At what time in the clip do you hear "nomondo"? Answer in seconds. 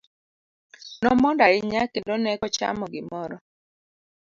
1.01-1.41